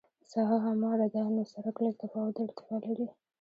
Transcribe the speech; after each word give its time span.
ساحه 0.31 0.57
همواره 0.65 1.07
ده 1.13 1.21
نو 1.35 1.43
سرک 1.51 1.75
لږ 1.83 1.95
تفاوت 2.03 2.33
د 2.35 2.39
ارتفاع 2.45 2.79
لري 2.89 3.07